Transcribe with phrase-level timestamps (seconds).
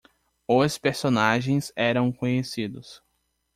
[0.47, 3.03] Os personagens eram conhecidos.